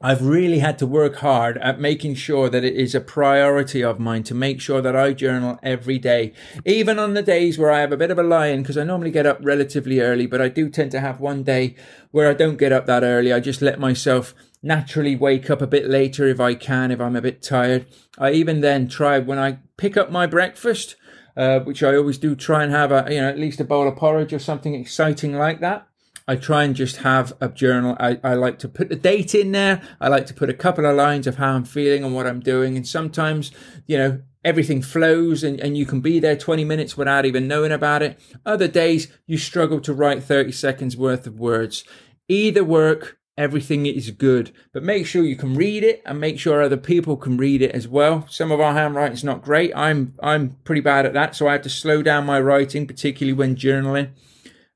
I've 0.01 0.23
really 0.23 0.59
had 0.59 0.79
to 0.81 0.87
work 0.87 1.17
hard 1.17 1.57
at 1.59 1.81
making 1.81 2.17
sure 2.17 2.51
that 2.51 2.65
it 2.65 2.75
is 2.75 2.95
a 2.95 3.01
priority 3.01 3.83
of 3.83 3.99
mine 3.99 4.25
to 4.25 4.35
make 4.35 4.61
sure 4.61 4.83
that 4.83 4.95
I 4.95 5.15
journal 5.15 5.59
every 5.63 5.99
day, 5.99 6.35
even 6.67 6.99
on 6.99 7.15
the 7.15 7.23
days 7.23 7.59
where 7.59 7.73
I 7.73 7.81
have 7.81 7.93
a 7.93 7.97
bit 7.97 8.11
of 8.11 8.19
a 8.19 8.23
lie 8.23 8.49
in, 8.49 8.63
because 8.63 8.77
I 8.77 8.85
normally 8.85 9.11
get 9.11 9.25
up 9.25 9.39
relatively 9.41 10.01
early, 10.01 10.27
but 10.27 10.43
I 10.43 10.49
do 10.49 10.69
tend 10.69 10.91
to 10.91 11.01
have 11.01 11.19
one 11.19 11.45
day 11.45 11.77
where 12.11 12.29
I 12.29 12.35
don't 12.35 12.59
get 12.59 12.73
up 12.73 12.85
that 12.87 13.05
early. 13.05 13.33
I 13.33 13.41
just 13.41 13.63
let 13.63 13.81
myself 13.81 14.35
naturally 14.67 15.17
wake 15.17 15.49
up 15.49 15.63
a 15.63 15.67
bit 15.67 15.89
later 15.89 16.27
if 16.27 16.41
I 16.41 16.55
can, 16.55 16.91
if 16.91 17.01
I'm 17.01 17.17
a 17.17 17.23
bit 17.23 17.43
tired. 17.43 17.87
I 18.19 18.33
even 18.33 18.61
then 18.61 18.89
try 18.89 19.19
when 19.19 19.39
I 19.39 19.61
pick 19.77 19.97
up 19.97 20.11
my 20.11 20.27
breakfast, 20.27 20.97
uh, 21.37 21.61
which 21.61 21.83
I 21.83 21.97
always 21.97 22.19
do 22.19 22.35
try 22.35 22.65
and 22.65 22.73
have 22.73 22.93
a, 22.93 23.07
you 23.09 23.21
know, 23.21 23.29
at 23.29 23.39
least 23.39 23.61
a 23.61 23.65
bowl 23.65 23.89
of 23.89 23.97
porridge 23.97 24.33
or 24.33 24.39
something 24.39 24.75
exciting 24.75 25.35
like 25.35 25.61
that. 25.61 25.87
I 26.29 26.35
try 26.35 26.65
and 26.65 26.75
just 26.75 26.99
have 26.99 27.33
a 27.41 27.49
journal. 27.49 27.97
I, 28.01 28.19
I 28.25 28.35
like 28.35 28.59
to 28.61 28.69
put 28.69 28.89
the 28.89 28.97
date 28.97 29.35
in 29.35 29.53
there. 29.53 29.81
I 30.01 30.09
like 30.09 30.27
to 30.27 30.35
put 30.35 30.51
a 30.51 30.55
couple 30.55 30.85
of 30.85 30.97
lines 30.97 31.29
of 31.29 31.37
how 31.37 31.53
I'm 31.53 31.65
feeling 31.65 32.03
and 32.03 32.15
what 32.15 32.27
I'm 32.27 32.41
doing. 32.41 32.77
And 32.77 32.87
sometimes, 32.87 33.53
you 33.87 33.97
know, 33.97 34.23
everything 34.45 34.83
flows 34.83 35.45
and, 35.45 35.61
and 35.61 35.79
you 35.79 35.87
can 35.87 36.01
be 36.01 36.19
there 36.19 36.37
20 36.37 36.65
minutes 36.65 36.97
without 36.97 37.27
even 37.27 37.47
knowing 37.47 37.71
about 37.71 38.03
it. 38.03 38.19
Other 38.45 38.67
days, 38.67 39.07
you 39.27 39.39
struggle 39.39 39.81
to 39.81 39.95
write 39.95 40.25
30 40.25 40.51
seconds 40.51 40.97
worth 40.97 41.29
of 41.29 41.39
words. 41.39 41.85
Either 42.29 42.65
work, 42.65 43.19
everything 43.37 43.87
is 43.87 44.11
good. 44.11 44.53
But 44.73 44.83
make 44.83 45.07
sure 45.07 45.23
you 45.23 45.37
can 45.37 45.55
read 45.55 45.85
it 45.85 46.03
and 46.05 46.21
make 46.21 46.39
sure 46.39 46.63
other 46.63 46.77
people 46.77 47.17
can 47.17 47.37
read 47.37 47.63
it 47.63 47.73
as 47.73 47.87
well. 47.87 48.27
Some 48.29 48.51
of 48.51 48.61
our 48.61 48.73
handwriting's 48.73 49.25
not 49.25 49.43
great. 49.43 49.73
I'm 49.77 50.15
I'm 50.23 50.57
pretty 50.65 50.81
bad 50.81 51.07
at 51.07 51.13
that, 51.15 51.35
so 51.35 51.49
I 51.49 51.53
have 51.53 51.63
to 51.63 51.71
slow 51.71 52.03
down 52.03 52.27
my 52.27 52.41
writing, 52.41 52.87
particularly 52.87 53.35
when 53.35 53.57
journaling. 53.57 54.11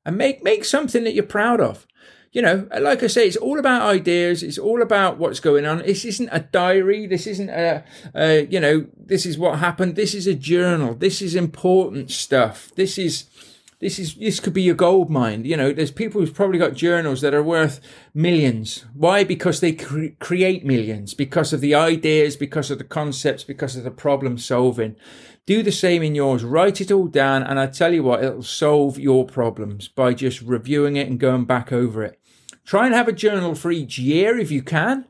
And 0.04 0.16
make 0.16 0.42
make 0.42 0.64
something 0.64 1.04
that 1.04 1.14
you're 1.14 1.24
proud 1.24 1.60
of. 1.60 1.86
You 2.32 2.42
know, 2.42 2.68
like 2.80 3.02
I 3.02 3.08
say, 3.08 3.26
it's 3.26 3.36
all 3.36 3.58
about 3.58 3.82
ideas. 3.82 4.44
It's 4.44 4.58
all 4.58 4.82
about 4.82 5.18
what's 5.18 5.40
going 5.40 5.66
on. 5.66 5.78
This 5.78 6.04
isn't 6.04 6.28
a 6.30 6.38
diary. 6.38 7.08
This 7.08 7.26
isn't 7.26 7.50
a, 7.50 7.82
a 8.14 8.46
you 8.46 8.60
know, 8.60 8.86
this 8.96 9.26
is 9.26 9.36
what 9.36 9.58
happened. 9.58 9.96
This 9.96 10.14
is 10.14 10.28
a 10.28 10.34
journal. 10.34 10.94
This 10.94 11.20
is 11.20 11.34
important 11.34 12.12
stuff. 12.12 12.70
This 12.76 12.98
is 12.98 13.24
this 13.80 13.98
is 13.98 14.14
this 14.14 14.40
could 14.40 14.52
be 14.52 14.62
your 14.62 14.74
gold 14.74 15.10
mine. 15.10 15.44
You 15.44 15.56
know, 15.56 15.72
there's 15.72 15.90
people 15.90 16.20
who've 16.20 16.34
probably 16.34 16.58
got 16.58 16.74
journals 16.74 17.22
that 17.22 17.34
are 17.34 17.42
worth 17.42 17.80
millions. 18.12 18.84
Why? 18.94 19.24
Because 19.24 19.60
they 19.60 19.72
cre- 19.72 20.14
create 20.18 20.64
millions 20.64 21.14
because 21.14 21.54
of 21.54 21.62
the 21.62 21.74
ideas, 21.74 22.36
because 22.36 22.70
of 22.70 22.78
the 22.78 22.84
concepts, 22.84 23.42
because 23.42 23.76
of 23.76 23.84
the 23.84 23.90
problem 23.90 24.36
solving. 24.36 24.96
Do 25.46 25.62
the 25.62 25.72
same 25.72 26.02
in 26.02 26.14
yours. 26.14 26.44
Write 26.44 26.80
it 26.82 26.92
all 26.92 27.06
down, 27.06 27.42
and 27.42 27.58
I 27.58 27.66
tell 27.66 27.94
you 27.94 28.02
what, 28.02 28.22
it'll 28.22 28.42
solve 28.42 28.98
your 28.98 29.26
problems 29.26 29.88
by 29.88 30.12
just 30.12 30.42
reviewing 30.42 30.96
it 30.96 31.08
and 31.08 31.18
going 31.18 31.46
back 31.46 31.72
over 31.72 32.04
it. 32.04 32.20
Try 32.66 32.84
and 32.86 32.94
have 32.94 33.08
a 33.08 33.12
journal 33.12 33.54
for 33.54 33.72
each 33.72 33.98
year 33.98 34.38
if 34.38 34.50
you 34.50 34.62
can. 34.62 35.06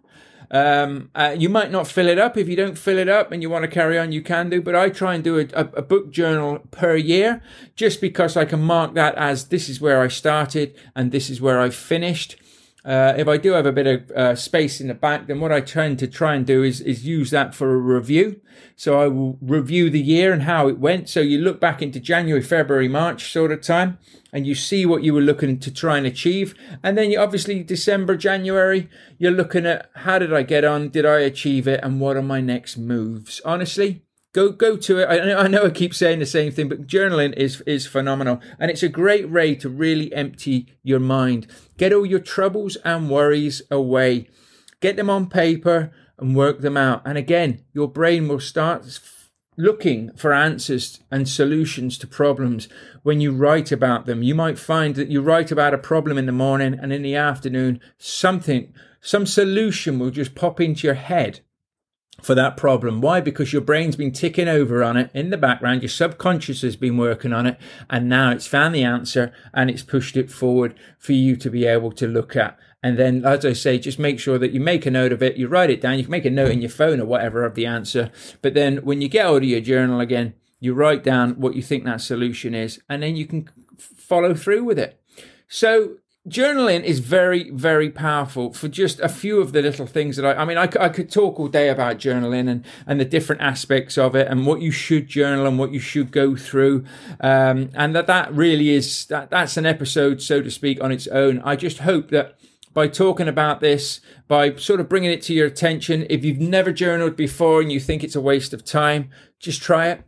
Um, 0.50 1.10
uh, 1.14 1.34
you 1.38 1.48
might 1.48 1.70
not 1.70 1.86
fill 1.86 2.08
it 2.08 2.18
up. 2.18 2.36
If 2.36 2.48
you 2.48 2.56
don't 2.56 2.76
fill 2.76 2.98
it 2.98 3.08
up 3.08 3.30
and 3.30 3.40
you 3.40 3.48
want 3.48 3.62
to 3.62 3.70
carry 3.70 3.98
on, 3.98 4.12
you 4.12 4.22
can 4.22 4.50
do. 4.50 4.60
But 4.60 4.74
I 4.74 4.90
try 4.90 5.14
and 5.14 5.22
do 5.22 5.38
a, 5.38 5.46
a, 5.54 5.64
a 5.74 5.82
book 5.82 6.10
journal 6.10 6.60
per 6.70 6.96
year 6.96 7.42
just 7.76 8.00
because 8.00 8.36
I 8.36 8.44
can 8.44 8.60
mark 8.60 8.94
that 8.94 9.14
as 9.14 9.48
this 9.48 9.68
is 9.68 9.80
where 9.80 10.00
I 10.00 10.08
started 10.08 10.76
and 10.96 11.12
this 11.12 11.30
is 11.30 11.40
where 11.40 11.60
I 11.60 11.70
finished. 11.70 12.36
Uh, 12.84 13.14
if 13.16 13.28
I 13.28 13.36
do 13.36 13.52
have 13.52 13.66
a 13.66 13.72
bit 13.72 13.86
of 13.86 14.10
uh, 14.12 14.34
space 14.34 14.80
in 14.80 14.88
the 14.88 14.94
back, 14.94 15.26
then 15.26 15.40
what 15.40 15.52
I 15.52 15.60
tend 15.60 15.98
to 15.98 16.06
try 16.06 16.34
and 16.34 16.46
do 16.46 16.62
is, 16.62 16.80
is 16.80 17.06
use 17.06 17.30
that 17.30 17.54
for 17.54 17.74
a 17.74 17.78
review. 17.78 18.40
So 18.74 19.00
I 19.00 19.08
will 19.08 19.38
review 19.42 19.90
the 19.90 20.00
year 20.00 20.32
and 20.32 20.42
how 20.42 20.68
it 20.68 20.78
went. 20.78 21.08
So 21.08 21.20
you 21.20 21.38
look 21.38 21.60
back 21.60 21.82
into 21.82 22.00
January, 22.00 22.42
February, 22.42 22.88
March 22.88 23.30
sort 23.30 23.52
of 23.52 23.60
time, 23.60 23.98
and 24.32 24.46
you 24.46 24.54
see 24.54 24.86
what 24.86 25.02
you 25.02 25.12
were 25.12 25.20
looking 25.20 25.58
to 25.58 25.70
try 25.72 25.98
and 25.98 26.06
achieve. 26.06 26.54
And 26.82 26.96
then 26.96 27.10
you 27.10 27.20
obviously 27.20 27.62
December, 27.62 28.16
January, 28.16 28.88
you're 29.18 29.30
looking 29.30 29.66
at 29.66 29.90
how 29.94 30.18
did 30.18 30.32
I 30.32 30.42
get 30.42 30.64
on? 30.64 30.88
Did 30.88 31.04
I 31.04 31.18
achieve 31.20 31.68
it? 31.68 31.80
And 31.82 32.00
what 32.00 32.16
are 32.16 32.22
my 32.22 32.40
next 32.40 32.78
moves? 32.78 33.42
Honestly, 33.44 34.04
go 34.32 34.50
go 34.50 34.76
to 34.76 34.98
it. 34.98 35.06
I, 35.06 35.44
I 35.44 35.46
know 35.48 35.64
I 35.64 35.70
keep 35.70 35.94
saying 35.94 36.18
the 36.18 36.26
same 36.26 36.52
thing, 36.52 36.68
but 36.68 36.86
journaling 36.86 37.34
is 37.34 37.60
is 37.62 37.86
phenomenal, 37.86 38.40
and 38.58 38.70
it's 38.70 38.82
a 38.82 38.88
great 38.88 39.30
way 39.30 39.54
to 39.56 39.68
really 39.68 40.12
empty 40.12 40.66
your 40.82 41.00
mind. 41.00 41.46
Get 41.76 41.92
all 41.92 42.06
your 42.06 42.20
troubles 42.20 42.76
and 42.84 43.10
worries 43.10 43.62
away. 43.70 44.28
Get 44.80 44.96
them 44.96 45.10
on 45.10 45.28
paper 45.28 45.92
and 46.18 46.36
work 46.36 46.60
them 46.60 46.76
out. 46.76 47.02
And 47.04 47.18
again, 47.18 47.64
your 47.72 47.88
brain 47.88 48.28
will 48.28 48.40
start 48.40 49.00
looking 49.56 50.10
for 50.16 50.32
answers 50.32 51.00
and 51.10 51.28
solutions 51.28 51.98
to 51.98 52.06
problems 52.06 52.68
when 53.02 53.20
you 53.20 53.32
write 53.32 53.70
about 53.70 54.06
them. 54.06 54.22
You 54.22 54.34
might 54.34 54.58
find 54.58 54.94
that 54.94 55.08
you 55.08 55.20
write 55.20 55.50
about 55.50 55.74
a 55.74 55.78
problem 55.78 56.16
in 56.16 56.26
the 56.26 56.32
morning 56.32 56.78
and 56.80 56.92
in 56.92 57.02
the 57.02 57.16
afternoon, 57.16 57.80
something, 57.98 58.72
some 59.00 59.26
solution 59.26 59.98
will 59.98 60.10
just 60.10 60.34
pop 60.34 60.60
into 60.60 60.86
your 60.86 60.94
head 60.94 61.40
for 62.22 62.34
that 62.34 62.56
problem. 62.56 63.00
Why? 63.00 63.20
Because 63.20 63.52
your 63.52 63.62
brain's 63.62 63.96
been 63.96 64.12
ticking 64.12 64.48
over 64.48 64.82
on 64.82 64.96
it 64.96 65.10
in 65.14 65.30
the 65.30 65.36
background. 65.36 65.82
Your 65.82 65.88
subconscious 65.88 66.62
has 66.62 66.76
been 66.76 66.96
working 66.96 67.32
on 67.32 67.46
it 67.46 67.58
and 67.88 68.08
now 68.08 68.30
it's 68.30 68.46
found 68.46 68.74
the 68.74 68.84
answer 68.84 69.32
and 69.52 69.70
it's 69.70 69.82
pushed 69.82 70.16
it 70.16 70.30
forward 70.30 70.74
for 70.98 71.12
you 71.12 71.36
to 71.36 71.50
be 71.50 71.66
able 71.66 71.92
to 71.92 72.06
look 72.06 72.36
at. 72.36 72.58
And 72.82 72.98
then, 72.98 73.26
as 73.26 73.44
I 73.44 73.52
say, 73.52 73.78
just 73.78 73.98
make 73.98 74.18
sure 74.18 74.38
that 74.38 74.52
you 74.52 74.60
make 74.60 74.86
a 74.86 74.90
note 74.90 75.12
of 75.12 75.22
it. 75.22 75.36
You 75.36 75.48
write 75.48 75.68
it 75.68 75.82
down. 75.82 75.98
You 75.98 76.04
can 76.04 76.12
make 76.12 76.24
a 76.24 76.30
note 76.30 76.50
in 76.50 76.62
your 76.62 76.70
phone 76.70 76.98
or 76.98 77.04
whatever 77.04 77.44
of 77.44 77.54
the 77.54 77.66
answer. 77.66 78.10
But 78.40 78.54
then 78.54 78.78
when 78.78 79.02
you 79.02 79.08
get 79.08 79.26
out 79.26 79.36
of 79.36 79.44
your 79.44 79.60
journal 79.60 80.00
again, 80.00 80.34
you 80.60 80.74
write 80.74 81.02
down 81.02 81.40
what 81.40 81.54
you 81.54 81.62
think 81.62 81.84
that 81.84 82.00
solution 82.00 82.54
is 82.54 82.80
and 82.88 83.02
then 83.02 83.16
you 83.16 83.26
can 83.26 83.48
follow 83.78 84.34
through 84.34 84.64
with 84.64 84.78
it. 84.78 85.00
So 85.48 85.96
journaling 86.28 86.82
is 86.82 86.98
very 86.98 87.48
very 87.50 87.88
powerful 87.88 88.52
for 88.52 88.68
just 88.68 89.00
a 89.00 89.08
few 89.08 89.40
of 89.40 89.52
the 89.52 89.62
little 89.62 89.86
things 89.86 90.16
that 90.16 90.26
i 90.26 90.42
i 90.42 90.44
mean 90.44 90.58
i, 90.58 90.68
I 90.78 90.90
could 90.90 91.10
talk 91.10 91.40
all 91.40 91.48
day 91.48 91.70
about 91.70 91.96
journaling 91.96 92.46
and 92.46 92.62
and 92.86 93.00
the 93.00 93.06
different 93.06 93.40
aspects 93.40 93.96
of 93.96 94.14
it 94.14 94.28
and 94.28 94.44
what 94.44 94.60
you 94.60 94.70
should 94.70 95.08
journal 95.08 95.46
and 95.46 95.58
what 95.58 95.72
you 95.72 95.80
should 95.80 96.10
go 96.10 96.36
through 96.36 96.84
um, 97.20 97.70
and 97.74 97.96
that 97.96 98.06
that 98.06 98.30
really 98.34 98.68
is 98.68 99.06
that 99.06 99.30
that's 99.30 99.56
an 99.56 99.64
episode 99.64 100.20
so 100.20 100.42
to 100.42 100.50
speak 100.50 100.82
on 100.84 100.92
its 100.92 101.06
own 101.06 101.40
i 101.42 101.56
just 101.56 101.78
hope 101.78 102.10
that 102.10 102.36
by 102.72 102.86
talking 102.86 103.26
about 103.26 103.60
this, 103.60 104.00
by 104.28 104.54
sort 104.54 104.78
of 104.78 104.88
bringing 104.88 105.10
it 105.10 105.22
to 105.22 105.34
your 105.34 105.48
attention. 105.48 106.06
If 106.08 106.24
you've 106.24 106.38
never 106.38 106.72
journaled 106.72 107.16
before 107.16 107.60
and 107.60 107.72
you 107.72 107.80
think 107.80 108.04
it's 108.04 108.14
a 108.14 108.20
waste 108.20 108.52
of 108.52 108.64
time, 108.64 109.10
just 109.40 109.60
try 109.60 109.88
it 109.88 110.04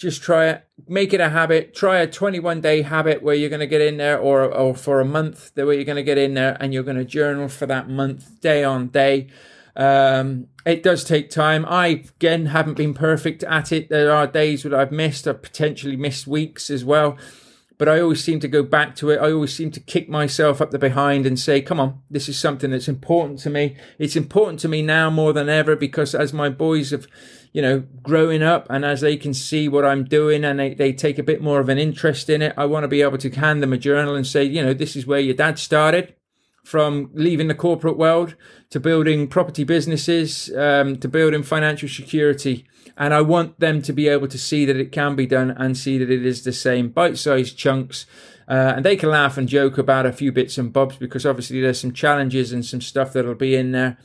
just 0.00 0.22
try 0.22 0.46
it 0.46 0.66
make 0.88 1.12
it 1.12 1.20
a 1.20 1.28
habit 1.28 1.74
try 1.74 1.98
a 1.98 2.06
21 2.06 2.62
day 2.62 2.80
habit 2.80 3.22
where 3.22 3.34
you're 3.34 3.50
going 3.50 3.60
to 3.60 3.66
get 3.66 3.82
in 3.82 3.98
there 3.98 4.18
or 4.18 4.42
or 4.42 4.74
for 4.74 4.98
a 4.98 5.04
month 5.04 5.54
the 5.54 5.66
way 5.66 5.76
you're 5.76 5.84
going 5.84 5.94
to 5.94 6.02
get 6.02 6.16
in 6.16 6.32
there 6.32 6.56
and 6.58 6.72
you're 6.72 6.82
going 6.82 6.96
to 6.96 7.04
journal 7.04 7.48
for 7.48 7.66
that 7.66 7.88
month 7.88 8.40
day 8.40 8.64
on 8.64 8.88
day 8.88 9.28
um, 9.76 10.48
it 10.64 10.82
does 10.82 11.04
take 11.04 11.28
time 11.28 11.66
i 11.68 11.86
again 11.88 12.46
haven't 12.46 12.74
been 12.74 12.94
perfect 12.94 13.42
at 13.44 13.70
it 13.72 13.90
there 13.90 14.10
are 14.10 14.26
days 14.26 14.62
that 14.62 14.72
i've 14.72 14.90
missed 14.90 15.28
i've 15.28 15.42
potentially 15.42 15.96
missed 15.96 16.26
weeks 16.26 16.70
as 16.70 16.82
well 16.82 17.18
but 17.76 17.88
I 17.88 17.98
always 17.98 18.22
seem 18.22 18.40
to 18.40 18.46
go 18.46 18.62
back 18.62 18.94
to 18.96 19.08
it. 19.08 19.16
I 19.22 19.32
always 19.32 19.54
seem 19.54 19.70
to 19.70 19.80
kick 19.80 20.06
myself 20.06 20.60
up 20.60 20.70
the 20.70 20.78
behind 20.78 21.24
and 21.24 21.40
say, 21.40 21.62
come 21.62 21.80
on, 21.80 22.02
this 22.10 22.28
is 22.28 22.38
something 22.38 22.72
that's 22.72 22.88
important 22.88 23.38
to 23.38 23.48
me. 23.48 23.74
It's 23.98 24.16
important 24.16 24.60
to 24.60 24.68
me 24.68 24.82
now 24.82 25.08
more 25.08 25.32
than 25.32 25.48
ever 25.48 25.74
because 25.76 26.14
as 26.14 26.34
my 26.34 26.50
boys 26.50 26.90
have 26.90 27.06
you 27.52 27.60
know, 27.60 27.80
growing 28.02 28.42
up 28.42 28.66
and 28.70 28.84
as 28.84 29.00
they 29.00 29.16
can 29.16 29.34
see 29.34 29.68
what 29.68 29.84
I'm 29.84 30.04
doing 30.04 30.44
and 30.44 30.58
they, 30.58 30.74
they 30.74 30.92
take 30.92 31.18
a 31.18 31.22
bit 31.22 31.42
more 31.42 31.60
of 31.60 31.68
an 31.68 31.78
interest 31.78 32.30
in 32.30 32.42
it, 32.42 32.54
I 32.56 32.66
want 32.66 32.84
to 32.84 32.88
be 32.88 33.02
able 33.02 33.18
to 33.18 33.30
hand 33.30 33.62
them 33.62 33.72
a 33.72 33.78
journal 33.78 34.14
and 34.14 34.26
say, 34.26 34.44
you 34.44 34.62
know, 34.62 34.72
this 34.72 34.94
is 34.94 35.06
where 35.06 35.20
your 35.20 35.34
dad 35.34 35.58
started 35.58 36.14
from 36.64 37.10
leaving 37.14 37.48
the 37.48 37.54
corporate 37.54 37.96
world 37.96 38.36
to 38.68 38.78
building 38.78 39.26
property 39.26 39.64
businesses 39.64 40.54
um, 40.56 40.96
to 40.98 41.08
building 41.08 41.42
financial 41.42 41.88
security. 41.88 42.66
And 42.96 43.12
I 43.12 43.22
want 43.22 43.58
them 43.58 43.82
to 43.82 43.92
be 43.92 44.08
able 44.08 44.28
to 44.28 44.38
see 44.38 44.64
that 44.66 44.76
it 44.76 44.92
can 44.92 45.16
be 45.16 45.26
done 45.26 45.50
and 45.50 45.76
see 45.76 45.98
that 45.98 46.10
it 46.10 46.24
is 46.24 46.44
the 46.44 46.52
same 46.52 46.90
bite 46.90 47.18
sized 47.18 47.56
chunks. 47.56 48.06
Uh, 48.46 48.74
and 48.76 48.84
they 48.84 48.96
can 48.96 49.10
laugh 49.10 49.38
and 49.38 49.48
joke 49.48 49.78
about 49.78 50.06
a 50.06 50.12
few 50.12 50.30
bits 50.30 50.58
and 50.58 50.72
bobs 50.72 50.96
because 50.96 51.24
obviously 51.24 51.60
there's 51.60 51.80
some 51.80 51.92
challenges 51.92 52.52
and 52.52 52.64
some 52.64 52.80
stuff 52.80 53.12
that'll 53.12 53.34
be 53.34 53.56
in 53.56 53.72
there 53.72 53.96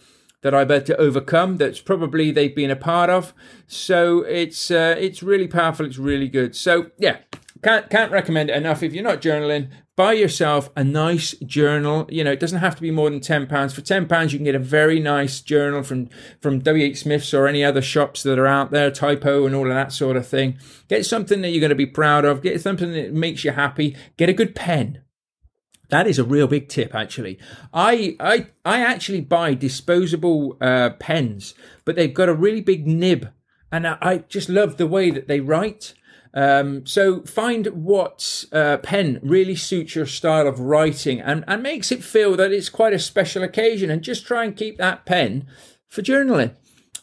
that 0.42 0.54
I've 0.54 0.70
had 0.70 0.86
to 0.88 0.98
overcome. 0.98 1.58
That's 1.58 1.82
probably 1.82 2.32
they've 2.32 2.56
been 2.56 2.72
a 2.72 2.76
part 2.76 3.10
of. 3.10 3.34
So 3.68 4.22
it's 4.22 4.70
uh, 4.72 4.96
it's 4.98 5.24
really 5.24 5.48
powerful. 5.48 5.86
It's 5.86 5.98
really 5.98 6.28
good. 6.28 6.56
So 6.56 6.92
yeah, 6.98 7.18
can't 7.64 7.90
can't 7.90 8.12
recommend 8.12 8.50
it 8.50 8.56
enough. 8.56 8.84
If 8.84 8.94
you're 8.94 9.04
not 9.04 9.22
journaling, 9.22 9.70
buy 9.96 10.14
yourself 10.14 10.70
a 10.76 10.84
nice 10.84 11.32
journal. 11.40 12.06
You 12.10 12.24
know, 12.24 12.32
it 12.32 12.40
doesn't 12.40 12.60
have 12.60 12.76
to 12.76 12.82
be 12.82 12.92
more 12.92 13.10
than 13.10 13.22
ten 13.22 13.48
pounds. 13.48 13.74
For 13.74 13.82
ten 13.82 14.08
pounds, 14.08 14.34
you 14.34 14.40
can 14.40 14.46
get 14.46 14.56
a 14.56 14.60
very 14.60 15.00
nice 15.00 15.42
journal 15.42 15.82
from 15.82 16.10
from 16.42 16.60
WH 16.60 16.96
Smiths 16.96 17.34
or 17.34 17.48
any 17.48 17.64
other 17.64 17.82
shops 17.82 18.24
that 18.24 18.38
are 18.38 18.48
out 18.48 18.72
there, 18.72 18.92
Typo 18.92 19.46
and 19.46 19.56
all 19.56 19.68
of 19.68 19.74
that 19.74 19.92
sort 19.92 20.18
of 20.18 20.28
thing. 20.28 20.58
Get 20.88 21.06
something 21.06 21.42
that 21.42 21.50
you're 21.50 21.60
going 21.60 21.70
to 21.70 21.76
be 21.76 21.86
proud 21.86 22.26
of. 22.26 22.42
Get 22.42 22.62
something 22.62 22.92
that 22.92 23.14
makes 23.14 23.44
you 23.44 23.52
happy. 23.52 23.96
Get 24.18 24.30
a 24.30 24.34
good 24.34 24.54
pen. 24.54 25.02
That 25.90 26.08
is 26.08 26.20
a 26.20 26.24
real 26.24 26.48
big 26.48 26.68
tip, 26.68 26.96
actually. 26.96 27.38
I 27.74 28.16
I 28.20 28.48
I 28.64 28.82
actually 28.82 29.22
buy 29.22 29.54
disposable 29.54 30.58
uh, 30.60 30.92
pens, 31.00 31.54
but 31.84 31.96
they've 31.96 32.14
got 32.14 32.30
a 32.30 32.34
really 32.34 32.62
big 32.62 32.88
nib, 32.88 33.30
and 33.72 33.88
I, 33.88 33.98
I 34.02 34.18
just 34.30 34.50
love 34.50 34.78
the 34.78 34.88
way 34.88 35.12
that 35.12 35.28
they 35.28 35.40
write. 35.40 35.94
Um, 36.34 36.86
so 36.86 37.22
find 37.22 37.68
what 37.68 38.44
uh, 38.52 38.78
pen 38.78 39.20
really 39.24 39.56
suits 39.56 39.96
your 39.96 40.06
style 40.06 40.48
of 40.48 40.60
writing 40.60 41.22
and, 41.22 41.46
and 41.48 41.64
makes 41.64 41.94
it 41.94 42.04
feel 42.04 42.36
that 42.36 42.52
it's 42.52 42.68
quite 42.68 42.92
a 42.92 43.00
special 43.00 43.42
occasion, 43.42 43.90
and 43.90 44.02
just 44.02 44.26
try 44.26 44.44
and 44.44 44.58
keep 44.58 44.78
that 44.78 45.06
pen 45.06 45.48
for 45.88 46.02
journaling. 46.02 46.56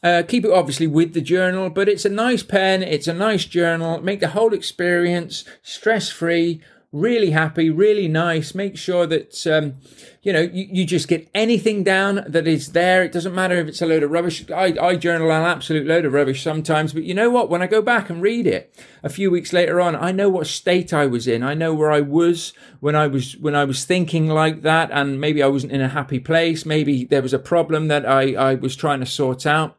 Uh, 0.03 0.23
keep 0.27 0.45
it 0.45 0.51
obviously 0.51 0.87
with 0.89 1.15
the 1.15 1.21
journal, 1.21 1.71
but 1.71 1.89
it's 1.89 2.05
a 2.05 2.09
nice 2.11 2.43
pen, 2.43 2.83
it's 2.83 3.07
a 3.07 3.15
nice 3.15 3.45
journal. 3.45 4.03
Make 4.03 4.19
the 4.19 4.29
whole 4.29 4.53
experience 4.53 5.45
stress 5.63 6.11
free, 6.11 6.61
really 6.93 7.31
happy, 7.31 7.71
really 7.71 8.07
nice. 8.07 8.55
Make 8.55 8.77
sure 8.77 9.07
that, 9.07 9.47
um, 9.47 9.75
you 10.23 10.33
know, 10.33 10.43
you, 10.43 10.69
you, 10.71 10.85
just 10.85 11.09
get 11.09 11.27
anything 11.35 11.83
down 11.83 12.23
that 12.29 12.47
is 12.47 12.73
there. 12.73 13.03
It 13.03 13.13
doesn't 13.13 13.35
matter 13.35 13.57
if 13.57 13.67
it's 13.67 13.81
a 13.81 13.87
load 13.87 14.03
of 14.03 14.11
rubbish. 14.11 14.49
I, 14.51 14.75
I 14.81 14.97
journal 14.97 15.33
an 15.33 15.43
absolute 15.43 15.87
load 15.87 16.05
of 16.05 16.13
rubbish 16.13 16.43
sometimes, 16.43 16.93
but 16.93 17.05
you 17.05 17.15
know 17.15 17.31
what? 17.31 17.49
When 17.49 17.63
I 17.63 17.67
go 17.67 17.81
back 17.81 18.11
and 18.11 18.21
read 18.21 18.47
it 18.47 18.79
a 19.03 19.09
few 19.09 19.31
weeks 19.31 19.55
later 19.55 19.81
on, 19.81 19.97
I 19.97 20.13
know 20.13 20.29
what 20.29 20.47
state 20.47 20.93
I 20.93 21.07
was 21.07 21.27
in. 21.27 21.43
I 21.43 21.55
know 21.55 21.73
where 21.73 21.91
I 21.91 22.03
was 22.03 22.53
when 22.81 22.95
I 22.95 23.07
was, 23.07 23.39
when 23.39 23.55
I 23.55 23.65
was 23.65 23.85
thinking 23.87 24.29
like 24.29 24.61
that. 24.63 24.91
And 24.91 25.19
maybe 25.19 25.43
I 25.43 25.49
wasn't 25.49 25.73
in 25.73 25.81
a 25.81 25.89
happy 25.89 26.21
place. 26.21 26.67
Maybe 26.67 27.05
there 27.05 27.23
was 27.23 27.33
a 27.33 27.39
problem 27.39 27.89
that 27.89 28.05
I, 28.05 28.35
I 28.35 28.55
was 28.55 28.77
trying 28.77 29.01
to 29.01 29.07
sort 29.07 29.47
out. 29.47 29.79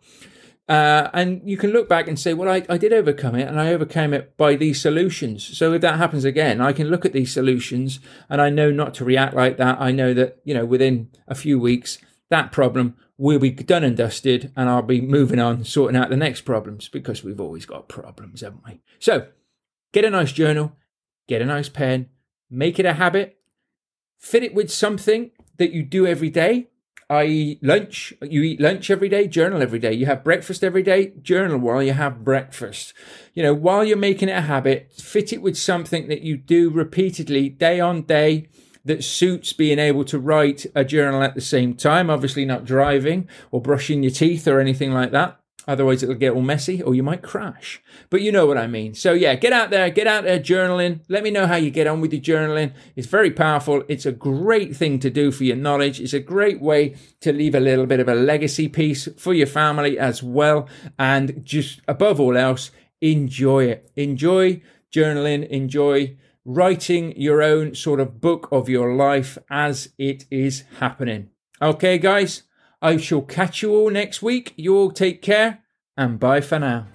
Uh, 0.69 1.09
and 1.13 1.41
you 1.43 1.57
can 1.57 1.71
look 1.71 1.89
back 1.89 2.07
and 2.07 2.17
say, 2.17 2.33
well, 2.33 2.49
I, 2.49 2.65
I 2.69 2.77
did 2.77 2.93
overcome 2.93 3.35
it 3.35 3.47
and 3.47 3.59
I 3.59 3.73
overcame 3.73 4.13
it 4.13 4.37
by 4.37 4.55
these 4.55 4.81
solutions. 4.81 5.57
So 5.57 5.73
if 5.73 5.81
that 5.81 5.97
happens 5.97 6.23
again, 6.23 6.61
I 6.61 6.71
can 6.71 6.87
look 6.87 7.05
at 7.05 7.11
these 7.11 7.33
solutions 7.33 7.99
and 8.29 8.41
I 8.41 8.49
know 8.49 8.71
not 8.71 8.93
to 8.95 9.05
react 9.05 9.35
like 9.35 9.57
that. 9.57 9.81
I 9.81 9.91
know 9.91 10.13
that, 10.13 10.39
you 10.45 10.53
know, 10.53 10.65
within 10.65 11.09
a 11.27 11.35
few 11.35 11.59
weeks, 11.59 11.97
that 12.29 12.53
problem 12.53 12.95
will 13.17 13.39
be 13.39 13.51
done 13.51 13.83
and 13.83 13.97
dusted 13.97 14.53
and 14.55 14.69
I'll 14.69 14.81
be 14.81 15.01
moving 15.01 15.39
on, 15.39 15.65
sorting 15.65 15.97
out 15.97 16.09
the 16.09 16.17
next 16.17 16.41
problems 16.41 16.87
because 16.87 17.23
we've 17.23 17.41
always 17.41 17.65
got 17.65 17.89
problems, 17.89 18.41
haven't 18.41 18.63
we? 18.65 18.81
So 18.99 19.27
get 19.91 20.05
a 20.05 20.09
nice 20.09 20.31
journal, 20.31 20.77
get 21.27 21.41
a 21.41 21.45
nice 21.45 21.67
pen, 21.67 22.09
make 22.49 22.79
it 22.79 22.85
a 22.85 22.93
habit, 22.93 23.37
fit 24.17 24.43
it 24.43 24.53
with 24.53 24.71
something 24.71 25.31
that 25.57 25.73
you 25.73 25.83
do 25.83 26.07
every 26.07 26.29
day 26.29 26.69
i.e., 27.09 27.59
lunch. 27.61 28.13
You 28.21 28.41
eat 28.41 28.59
lunch 28.59 28.89
every 28.89 29.09
day, 29.09 29.27
journal 29.27 29.61
every 29.61 29.79
day. 29.79 29.93
You 29.93 30.05
have 30.05 30.23
breakfast 30.23 30.63
every 30.63 30.83
day, 30.83 31.13
journal 31.21 31.57
while 31.57 31.83
you 31.83 31.93
have 31.93 32.23
breakfast. 32.23 32.93
You 33.33 33.43
know, 33.43 33.53
while 33.53 33.83
you're 33.83 33.97
making 33.97 34.29
it 34.29 34.37
a 34.37 34.41
habit, 34.41 34.91
fit 34.93 35.33
it 35.33 35.41
with 35.41 35.57
something 35.57 36.07
that 36.07 36.21
you 36.21 36.37
do 36.37 36.69
repeatedly, 36.69 37.49
day 37.49 37.79
on 37.79 38.03
day, 38.03 38.47
that 38.85 39.03
suits 39.03 39.53
being 39.53 39.79
able 39.79 40.03
to 40.05 40.19
write 40.19 40.65
a 40.75 40.83
journal 40.83 41.23
at 41.23 41.35
the 41.35 41.41
same 41.41 41.73
time. 41.73 42.09
Obviously, 42.09 42.45
not 42.45 42.65
driving 42.65 43.27
or 43.51 43.61
brushing 43.61 44.03
your 44.03 44.11
teeth 44.11 44.47
or 44.47 44.59
anything 44.59 44.91
like 44.91 45.11
that. 45.11 45.39
Otherwise, 45.67 46.03
it'll 46.03 46.15
get 46.15 46.33
all 46.33 46.41
messy 46.41 46.81
or 46.81 46.93
you 46.93 47.03
might 47.03 47.21
crash. 47.21 47.81
But 48.09 48.21
you 48.21 48.31
know 48.31 48.45
what 48.45 48.57
I 48.57 48.67
mean. 48.67 48.93
So, 48.93 49.13
yeah, 49.13 49.35
get 49.35 49.53
out 49.53 49.69
there, 49.69 49.89
get 49.89 50.07
out 50.07 50.23
there 50.23 50.39
journaling. 50.39 51.01
Let 51.07 51.23
me 51.23 51.31
know 51.31 51.47
how 51.47 51.55
you 51.55 51.71
get 51.71 51.87
on 51.87 52.01
with 52.01 52.13
your 52.13 52.21
journaling. 52.21 52.73
It's 52.95 53.07
very 53.07 53.31
powerful. 53.31 53.83
It's 53.87 54.05
a 54.05 54.11
great 54.11 54.75
thing 54.75 54.99
to 54.99 55.09
do 55.09 55.31
for 55.31 55.43
your 55.43 55.55
knowledge. 55.55 55.99
It's 55.99 56.13
a 56.13 56.19
great 56.19 56.61
way 56.61 56.95
to 57.21 57.31
leave 57.31 57.55
a 57.55 57.59
little 57.59 57.85
bit 57.85 57.99
of 57.99 58.09
a 58.09 58.15
legacy 58.15 58.67
piece 58.67 59.07
for 59.17 59.33
your 59.33 59.47
family 59.47 59.97
as 59.97 60.21
well. 60.21 60.67
And 60.99 61.45
just 61.45 61.81
above 61.87 62.19
all 62.19 62.37
else, 62.37 62.71
enjoy 63.01 63.65
it. 63.65 63.91
Enjoy 63.95 64.61
journaling. 64.93 65.47
Enjoy 65.47 66.17
writing 66.45 67.13
your 67.15 67.41
own 67.41 67.73
sort 67.73 67.99
of 67.99 68.19
book 68.19 68.49
of 68.51 68.67
your 68.67 68.95
life 68.95 69.37
as 69.49 69.89
it 69.97 70.25
is 70.29 70.63
happening. 70.79 71.29
Okay, 71.61 71.97
guys. 71.97 72.43
I 72.83 72.97
shall 72.97 73.21
catch 73.21 73.61
you 73.61 73.73
all 73.73 73.89
next 73.89 74.21
week. 74.21 74.53
You 74.57 74.75
all 74.75 74.91
take 74.91 75.21
care 75.21 75.63
and 75.95 76.19
bye 76.19 76.41
for 76.41 76.59
now. 76.59 76.87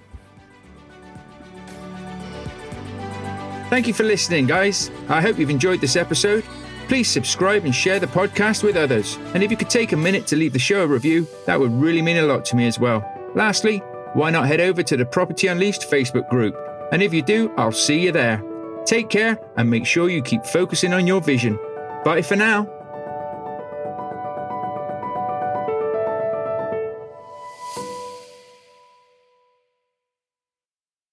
Thank 3.70 3.86
you 3.86 3.94
for 3.94 4.04
listening, 4.04 4.46
guys. 4.46 4.90
I 5.08 5.22
hope 5.22 5.38
you've 5.38 5.50
enjoyed 5.50 5.80
this 5.80 5.96
episode. 5.96 6.44
Please 6.88 7.08
subscribe 7.08 7.64
and 7.64 7.74
share 7.74 7.98
the 7.98 8.06
podcast 8.06 8.62
with 8.62 8.76
others. 8.76 9.16
And 9.34 9.42
if 9.42 9.50
you 9.50 9.56
could 9.56 9.70
take 9.70 9.92
a 9.92 9.96
minute 9.96 10.26
to 10.28 10.36
leave 10.36 10.52
the 10.52 10.58
show 10.58 10.84
a 10.84 10.86
review, 10.86 11.26
that 11.46 11.58
would 11.58 11.72
really 11.72 12.02
mean 12.02 12.18
a 12.18 12.22
lot 12.22 12.44
to 12.46 12.56
me 12.56 12.66
as 12.66 12.78
well. 12.78 13.02
Lastly, 13.34 13.78
why 14.12 14.30
not 14.30 14.46
head 14.46 14.60
over 14.60 14.82
to 14.82 14.96
the 14.96 15.04
Property 15.06 15.48
Unleashed 15.48 15.90
Facebook 15.90 16.28
group? 16.28 16.54
And 16.92 17.02
if 17.02 17.12
you 17.12 17.22
do, 17.22 17.52
I'll 17.56 17.72
see 17.72 18.00
you 18.00 18.12
there. 18.12 18.42
Take 18.84 19.08
care 19.10 19.38
and 19.56 19.68
make 19.70 19.86
sure 19.86 20.08
you 20.08 20.22
keep 20.22 20.44
focusing 20.44 20.94
on 20.94 21.06
your 21.06 21.20
vision. 21.20 21.58
Bye 22.04 22.22
for 22.22 22.36
now. 22.36 22.77